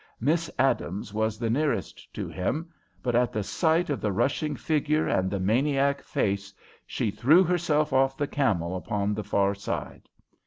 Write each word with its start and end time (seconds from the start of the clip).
Miss 0.19 0.49
Adams 0.57 1.13
was 1.13 1.37
the 1.37 1.51
nearest 1.51 2.11
to 2.15 2.27
him, 2.27 2.71
but 3.03 3.13
at 3.15 3.31
the 3.31 3.43
sight 3.43 3.91
of 3.91 4.01
the 4.01 4.11
rushing 4.11 4.55
figure 4.55 5.07
and 5.07 5.29
the 5.29 5.39
maniac 5.39 6.01
face 6.01 6.51
she 6.87 7.11
threw 7.11 7.43
herself 7.43 7.93
off 7.93 8.17
the 8.17 8.25
camel 8.25 8.75
upon 8.75 9.13
the 9.13 9.23
far 9.23 9.53
side. 9.53 10.09